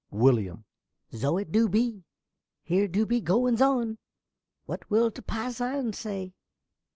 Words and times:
~Willyum.~ 0.11 0.63
Zo 1.13 1.37
it 1.37 1.51
du 1.51 1.69
be. 1.69 2.01
Here 2.63 2.87
du 2.87 3.05
be 3.05 3.21
goings 3.21 3.61
on! 3.61 3.99
What 4.65 4.89
will 4.89 5.11
t' 5.11 5.21
passon 5.21 5.93
say? 5.93 6.33